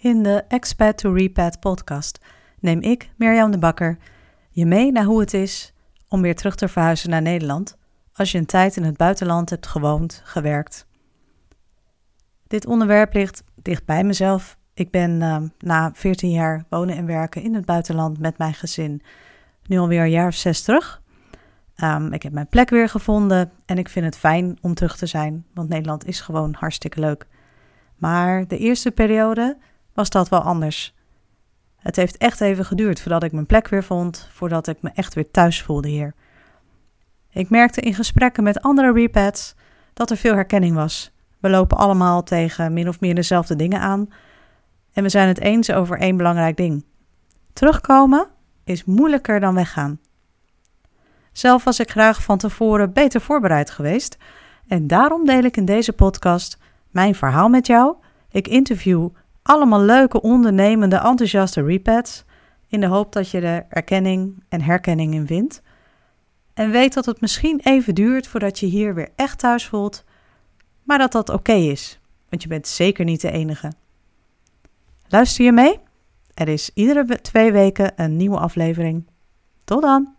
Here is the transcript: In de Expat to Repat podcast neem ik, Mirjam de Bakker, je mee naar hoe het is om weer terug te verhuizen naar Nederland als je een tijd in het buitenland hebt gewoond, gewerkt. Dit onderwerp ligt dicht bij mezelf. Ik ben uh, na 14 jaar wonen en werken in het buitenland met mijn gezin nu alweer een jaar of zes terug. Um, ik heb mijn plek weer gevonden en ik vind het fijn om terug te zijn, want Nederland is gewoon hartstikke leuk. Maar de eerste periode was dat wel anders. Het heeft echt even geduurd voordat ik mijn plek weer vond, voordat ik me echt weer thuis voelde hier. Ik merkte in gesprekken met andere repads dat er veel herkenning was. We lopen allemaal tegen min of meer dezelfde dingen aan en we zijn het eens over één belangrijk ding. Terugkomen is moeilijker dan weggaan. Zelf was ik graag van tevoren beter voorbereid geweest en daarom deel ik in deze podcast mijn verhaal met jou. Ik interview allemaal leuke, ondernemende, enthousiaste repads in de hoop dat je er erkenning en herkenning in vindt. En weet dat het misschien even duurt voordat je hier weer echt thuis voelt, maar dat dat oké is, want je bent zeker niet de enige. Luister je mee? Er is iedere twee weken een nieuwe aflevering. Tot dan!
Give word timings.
In 0.00 0.22
de 0.22 0.44
Expat 0.48 0.98
to 0.98 1.12
Repat 1.12 1.60
podcast 1.60 2.18
neem 2.60 2.80
ik, 2.80 3.10
Mirjam 3.16 3.50
de 3.50 3.58
Bakker, 3.58 3.98
je 4.50 4.66
mee 4.66 4.92
naar 4.92 5.04
hoe 5.04 5.20
het 5.20 5.34
is 5.34 5.72
om 6.08 6.22
weer 6.22 6.34
terug 6.34 6.54
te 6.54 6.68
verhuizen 6.68 7.10
naar 7.10 7.22
Nederland 7.22 7.76
als 8.12 8.32
je 8.32 8.38
een 8.38 8.46
tijd 8.46 8.76
in 8.76 8.84
het 8.84 8.96
buitenland 8.96 9.50
hebt 9.50 9.66
gewoond, 9.66 10.20
gewerkt. 10.24 10.86
Dit 12.46 12.66
onderwerp 12.66 13.14
ligt 13.14 13.42
dicht 13.54 13.84
bij 13.84 14.04
mezelf. 14.04 14.58
Ik 14.74 14.90
ben 14.90 15.20
uh, 15.20 15.36
na 15.58 15.90
14 15.94 16.30
jaar 16.30 16.64
wonen 16.68 16.96
en 16.96 17.06
werken 17.06 17.42
in 17.42 17.54
het 17.54 17.64
buitenland 17.64 18.18
met 18.18 18.38
mijn 18.38 18.54
gezin 18.54 19.02
nu 19.66 19.78
alweer 19.78 20.02
een 20.02 20.10
jaar 20.10 20.28
of 20.28 20.34
zes 20.34 20.62
terug. 20.62 21.02
Um, 21.76 22.12
ik 22.12 22.22
heb 22.22 22.32
mijn 22.32 22.48
plek 22.48 22.70
weer 22.70 22.88
gevonden 22.88 23.50
en 23.66 23.78
ik 23.78 23.88
vind 23.88 24.04
het 24.04 24.16
fijn 24.16 24.58
om 24.60 24.74
terug 24.74 24.96
te 24.96 25.06
zijn, 25.06 25.46
want 25.54 25.68
Nederland 25.68 26.06
is 26.06 26.20
gewoon 26.20 26.54
hartstikke 26.58 27.00
leuk. 27.00 27.26
Maar 27.96 28.46
de 28.46 28.58
eerste 28.58 28.90
periode 28.90 29.56
was 29.98 30.10
dat 30.10 30.28
wel 30.28 30.40
anders. 30.40 30.94
Het 31.76 31.96
heeft 31.96 32.16
echt 32.16 32.40
even 32.40 32.64
geduurd 32.64 33.00
voordat 33.00 33.22
ik 33.22 33.32
mijn 33.32 33.46
plek 33.46 33.68
weer 33.68 33.84
vond, 33.84 34.28
voordat 34.32 34.66
ik 34.66 34.82
me 34.82 34.90
echt 34.94 35.14
weer 35.14 35.30
thuis 35.30 35.62
voelde 35.62 35.88
hier. 35.88 36.14
Ik 37.30 37.50
merkte 37.50 37.80
in 37.80 37.94
gesprekken 37.94 38.42
met 38.42 38.62
andere 38.62 38.92
repads 38.92 39.54
dat 39.94 40.10
er 40.10 40.16
veel 40.16 40.34
herkenning 40.34 40.74
was. 40.74 41.10
We 41.38 41.50
lopen 41.50 41.76
allemaal 41.76 42.22
tegen 42.22 42.72
min 42.72 42.88
of 42.88 43.00
meer 43.00 43.14
dezelfde 43.14 43.56
dingen 43.56 43.80
aan 43.80 44.08
en 44.92 45.02
we 45.02 45.08
zijn 45.08 45.28
het 45.28 45.40
eens 45.40 45.70
over 45.70 45.98
één 45.98 46.16
belangrijk 46.16 46.56
ding. 46.56 46.84
Terugkomen 47.52 48.28
is 48.64 48.84
moeilijker 48.84 49.40
dan 49.40 49.54
weggaan. 49.54 50.00
Zelf 51.32 51.64
was 51.64 51.80
ik 51.80 51.90
graag 51.90 52.22
van 52.22 52.38
tevoren 52.38 52.92
beter 52.92 53.20
voorbereid 53.20 53.70
geweest 53.70 54.16
en 54.66 54.86
daarom 54.86 55.26
deel 55.26 55.42
ik 55.42 55.56
in 55.56 55.64
deze 55.64 55.92
podcast 55.92 56.58
mijn 56.90 57.14
verhaal 57.14 57.48
met 57.48 57.66
jou. 57.66 57.96
Ik 58.30 58.48
interview 58.48 59.08
allemaal 59.48 59.80
leuke, 59.80 60.20
ondernemende, 60.20 60.96
enthousiaste 60.96 61.62
repads 61.62 62.24
in 62.68 62.80
de 62.80 62.86
hoop 62.86 63.12
dat 63.12 63.30
je 63.30 63.40
er 63.40 63.66
erkenning 63.68 64.42
en 64.48 64.60
herkenning 64.60 65.14
in 65.14 65.26
vindt. 65.26 65.62
En 66.54 66.70
weet 66.70 66.94
dat 66.94 67.06
het 67.06 67.20
misschien 67.20 67.60
even 67.62 67.94
duurt 67.94 68.26
voordat 68.26 68.58
je 68.58 68.66
hier 68.66 68.94
weer 68.94 69.08
echt 69.16 69.38
thuis 69.38 69.66
voelt, 69.66 70.04
maar 70.82 70.98
dat 70.98 71.12
dat 71.12 71.28
oké 71.28 71.52
is, 71.52 72.00
want 72.28 72.42
je 72.42 72.48
bent 72.48 72.66
zeker 72.66 73.04
niet 73.04 73.20
de 73.20 73.30
enige. 73.30 73.72
Luister 75.08 75.44
je 75.44 75.52
mee? 75.52 75.78
Er 76.34 76.48
is 76.48 76.70
iedere 76.74 77.20
twee 77.20 77.52
weken 77.52 77.92
een 77.96 78.16
nieuwe 78.16 78.38
aflevering. 78.38 79.06
Tot 79.64 79.82
dan! 79.82 80.17